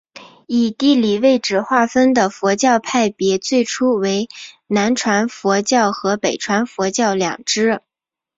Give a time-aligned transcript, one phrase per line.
[0.47, 4.29] 以地理位置划分的佛教派别最初为
[4.65, 7.81] 南传佛教和北传佛教两支。